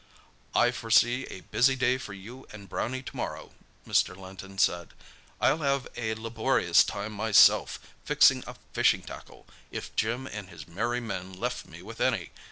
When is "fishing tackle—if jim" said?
8.73-10.25